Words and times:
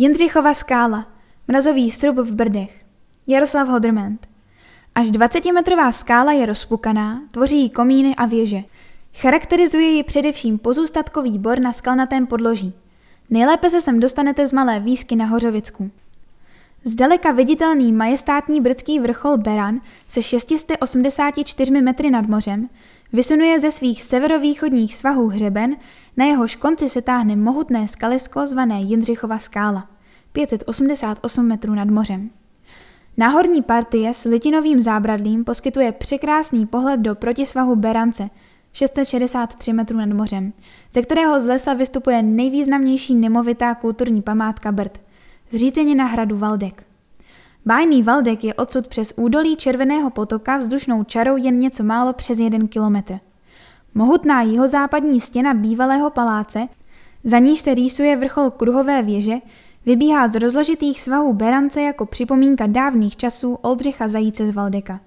Jindřichova 0.00 0.54
skála, 0.54 1.06
mrazový 1.48 1.90
srub 1.90 2.16
v 2.16 2.32
Brdech. 2.32 2.84
Jaroslav 3.26 3.68
Hodrment. 3.68 4.28
Až 4.94 5.06
20-metrová 5.06 5.92
skála 5.92 6.32
je 6.32 6.46
rozpukaná, 6.46 7.22
tvoří 7.30 7.62
ji 7.62 7.70
komíny 7.70 8.14
a 8.14 8.26
věže. 8.26 8.62
Charakterizuje 9.14 9.88
ji 9.88 10.02
především 10.02 10.58
pozůstatkový 10.58 11.38
bor 11.38 11.60
na 11.60 11.72
skalnatém 11.72 12.26
podloží. 12.26 12.74
Nejlépe 13.30 13.70
se 13.70 13.80
sem 13.80 14.00
dostanete 14.00 14.46
z 14.46 14.52
Malé 14.52 14.80
výsky 14.80 15.16
na 15.16 15.26
Hořovicku. 15.26 15.90
Zdaleka 16.84 17.32
viditelný 17.32 17.92
majestátní 17.92 18.60
brdský 18.60 19.00
vrchol 19.00 19.36
Beran 19.36 19.80
se 20.08 20.22
684 20.22 21.80
metry 21.80 22.10
nad 22.10 22.26
mořem 22.26 22.68
vysunuje 23.12 23.60
ze 23.60 23.70
svých 23.70 24.02
severovýchodních 24.02 24.96
svahů 24.96 25.28
hřeben, 25.28 25.76
na 26.16 26.24
jehož 26.24 26.56
konci 26.56 26.88
se 26.88 27.02
táhne 27.02 27.36
mohutné 27.36 27.88
skalisko 27.88 28.46
zvané 28.46 28.80
Jindřichova 28.80 29.38
skála, 29.38 29.88
588 30.32 31.46
metrů 31.46 31.74
nad 31.74 31.88
mořem. 31.88 32.30
Náhorní 33.16 33.62
partie 33.62 34.14
s 34.14 34.24
litinovým 34.24 34.80
zábradlím 34.80 35.44
poskytuje 35.44 35.92
překrásný 35.92 36.66
pohled 36.66 37.00
do 37.00 37.14
protisvahu 37.14 37.76
Berance, 37.76 38.30
663 38.72 39.72
metrů 39.72 39.96
nad 39.96 40.08
mořem, 40.08 40.52
ze 40.94 41.02
kterého 41.02 41.40
z 41.40 41.46
lesa 41.46 41.74
vystupuje 41.74 42.22
nejvýznamnější 42.22 43.14
nemovitá 43.14 43.74
kulturní 43.74 44.22
památka 44.22 44.72
Brd, 44.72 45.00
zřícenina 45.50 46.04
hradu 46.04 46.36
Valdek. 46.36 46.87
Bájný 47.68 48.02
Valdek 48.02 48.44
je 48.44 48.54
odsud 48.54 48.88
přes 48.88 49.12
údolí 49.16 49.56
Červeného 49.56 50.10
potoka 50.10 50.56
vzdušnou 50.56 51.04
čarou 51.04 51.36
jen 51.36 51.58
něco 51.58 51.84
málo 51.84 52.12
přes 52.12 52.38
jeden 52.38 52.68
kilometr. 52.68 53.18
Mohutná 53.94 54.42
jihozápadní 54.42 55.20
stěna 55.20 55.54
bývalého 55.54 56.10
paláce, 56.10 56.68
za 57.24 57.38
níž 57.38 57.60
se 57.60 57.74
rýsuje 57.74 58.16
vrchol 58.16 58.50
kruhové 58.50 59.02
věže, 59.02 59.34
vybíhá 59.86 60.28
z 60.28 60.34
rozložitých 60.34 61.00
svahů 61.00 61.32
Berance 61.32 61.82
jako 61.82 62.06
připomínka 62.06 62.66
dávných 62.66 63.16
časů 63.16 63.54
Oldřicha 63.54 64.08
Zajíce 64.08 64.46
z 64.46 64.50
Valdeka. 64.50 65.00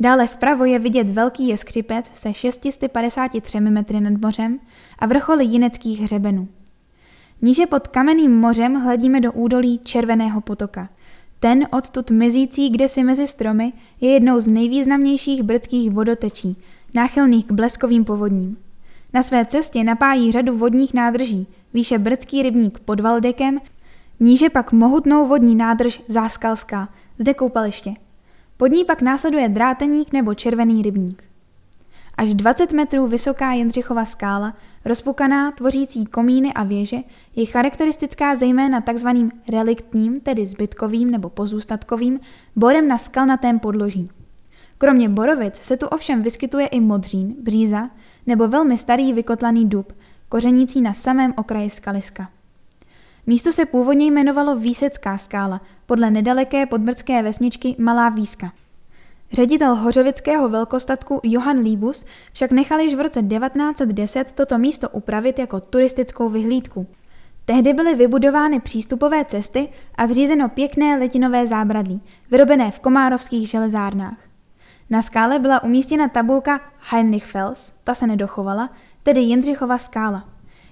Dále 0.00 0.26
vpravo 0.26 0.64
je 0.64 0.78
vidět 0.78 1.10
velký 1.10 1.48
jeskřipec 1.48 2.10
se 2.14 2.34
653 2.34 3.60
metry 3.60 4.00
nad 4.00 4.20
mořem 4.22 4.60
a 4.98 5.06
vrcholy 5.06 5.44
jineckých 5.44 6.00
hřebenů. 6.00 6.48
Níže 7.42 7.66
pod 7.66 7.88
kamenným 7.88 8.36
mořem 8.36 8.74
hledíme 8.74 9.20
do 9.20 9.32
údolí 9.32 9.78
Červeného 9.78 10.40
potoka. 10.40 10.88
Ten 11.46 11.66
odtud 11.72 12.10
mizící 12.10 12.70
kde 12.70 12.88
si 12.88 13.04
mezi 13.04 13.26
stromy 13.26 13.72
je 14.00 14.10
jednou 14.10 14.40
z 14.40 14.48
nejvýznamnějších 14.48 15.42
brdských 15.42 15.90
vodotečí, 15.90 16.56
náchylných 16.94 17.46
k 17.46 17.52
bleskovým 17.52 18.04
povodním. 18.04 18.56
Na 19.12 19.22
své 19.22 19.44
cestě 19.44 19.84
napájí 19.84 20.32
řadu 20.32 20.58
vodních 20.58 20.94
nádrží, 20.94 21.46
výše 21.74 21.98
brdský 21.98 22.42
rybník 22.42 22.78
pod 22.78 23.00
Valdekem, 23.00 23.58
níže 24.20 24.50
pak 24.50 24.72
mohutnou 24.72 25.28
vodní 25.28 25.54
nádrž 25.54 26.02
Záskalská, 26.08 26.88
zde 27.18 27.34
koupaliště. 27.34 27.94
Pod 28.56 28.66
ní 28.66 28.84
pak 28.84 29.02
následuje 29.02 29.48
dráteník 29.48 30.12
nebo 30.12 30.34
červený 30.34 30.82
rybník. 30.82 31.24
Až 32.16 32.34
20 32.34 32.72
metrů 32.72 33.06
vysoká 33.06 33.52
Jindřichova 33.52 34.04
skála, 34.04 34.54
rozpukaná, 34.84 35.52
tvořící 35.52 36.04
komíny 36.06 36.52
a 36.52 36.64
věže, 36.64 36.96
je 37.36 37.46
charakteristická 37.46 38.34
zejména 38.34 38.80
tzv. 38.80 39.08
reliktním, 39.52 40.20
tedy 40.20 40.46
zbytkovým 40.46 41.10
nebo 41.10 41.28
pozůstatkovým, 41.28 42.20
borem 42.56 42.88
na 42.88 42.98
skalnatém 42.98 43.58
podloží. 43.58 44.10
Kromě 44.78 45.08
borovic 45.08 45.56
se 45.56 45.76
tu 45.76 45.86
ovšem 45.86 46.22
vyskytuje 46.22 46.66
i 46.66 46.80
modřín, 46.80 47.34
bříza 47.42 47.90
nebo 48.26 48.48
velmi 48.48 48.78
starý 48.78 49.12
vykotlaný 49.12 49.68
dub, 49.68 49.92
kořenící 50.28 50.80
na 50.80 50.94
samém 50.94 51.34
okraji 51.36 51.70
skaliska. 51.70 52.30
Místo 53.26 53.52
se 53.52 53.66
původně 53.66 54.06
jmenovalo 54.06 54.56
Výsecká 54.56 55.18
skála, 55.18 55.60
podle 55.86 56.10
nedaleké 56.10 56.66
podbrdské 56.66 57.22
vesničky 57.22 57.76
Malá 57.78 58.08
Výska. 58.08 58.52
Ředitel 59.32 59.74
hořovického 59.74 60.48
velkostatku 60.48 61.20
Johann 61.22 61.58
Líbus 61.58 62.04
však 62.32 62.50
nechal 62.50 62.80
již 62.80 62.94
v 62.94 63.00
roce 63.00 63.22
1910 63.22 64.32
toto 64.32 64.58
místo 64.58 64.88
upravit 64.88 65.38
jako 65.38 65.60
turistickou 65.60 66.28
vyhlídku. 66.28 66.86
Tehdy 67.44 67.72
byly 67.72 67.94
vybudovány 67.94 68.60
přístupové 68.60 69.24
cesty 69.24 69.68
a 69.94 70.06
zřízeno 70.06 70.48
pěkné 70.48 70.98
letinové 70.98 71.46
zábradlí, 71.46 72.00
vyrobené 72.30 72.70
v 72.70 72.80
komárovských 72.80 73.48
železárnách. 73.48 74.18
Na 74.90 75.02
skále 75.02 75.38
byla 75.38 75.62
umístěna 75.62 76.08
tabulka 76.08 76.60
Heinrich 76.90 77.26
Fels, 77.26 77.72
ta 77.84 77.94
se 77.94 78.06
nedochovala, 78.06 78.70
tedy 79.02 79.20
Jindřichova 79.20 79.78
skála. 79.78 80.28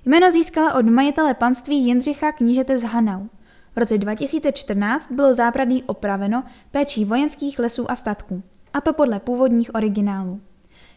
Jméno 0.06 0.31
získala 0.31 0.75
od 0.75 0.87
majitele 0.87 1.34
panství 1.34 1.87
Jindřicha 1.87 2.33
knížete 2.33 2.79
z 2.79 2.83
Hanau. 2.83 3.27
V 3.75 3.77
roce 3.77 3.99
2014 3.99 5.12
bylo 5.12 5.35
zábradlí 5.35 5.83
opraveno 5.83 6.45
péčí 6.71 7.05
vojenských 7.05 7.59
lesů 7.59 7.91
a 7.91 7.95
statků, 7.95 8.43
a 8.73 8.81
to 8.81 8.93
podle 8.93 9.21
původních 9.21 9.75
originálů. 9.75 10.41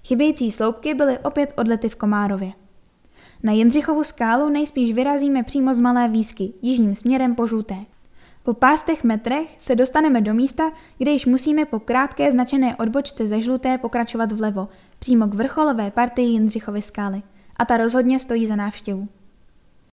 Chybějící 0.04 0.52
sloupky 0.52 0.94
byly 0.94 1.20
opět 1.20 1.54
odlety 1.56 1.90
v 1.90 1.96
Komárově. 1.96 2.52
Na 3.44 3.52
Jindřichovu 3.52 4.04
skálu 4.04 4.50
nejspíš 4.50 4.94
vyrazíme 4.94 5.44
přímo 5.44 5.74
z 5.74 5.80
Malé 5.80 6.08
výsky, 6.08 6.54
jižním 6.62 6.96
směrem 6.96 7.36
po 7.36 7.48
Žluté. 7.48 7.76
Po 8.44 8.54
pástech 8.54 9.04
metrech 9.04 9.56
se 9.58 9.76
dostaneme 9.76 10.22
do 10.22 10.34
místa, 10.34 10.72
kde 10.98 11.12
již 11.12 11.26
musíme 11.26 11.66
po 11.66 11.80
krátké 11.80 12.32
značené 12.32 12.76
odbočce 12.76 13.28
ze 13.28 13.42
Žluté 13.42 13.78
pokračovat 13.78 14.32
vlevo, 14.32 14.68
přímo 15.00 15.28
k 15.28 15.34
vrcholové 15.34 15.92
partii 15.92 16.26
Jindřichovy 16.26 16.82
skály. 16.82 17.22
A 17.56 17.66
ta 17.66 17.78
rozhodně 17.78 18.20
stojí 18.20 18.48
za 18.48 18.56
návštěvu. 18.56 19.08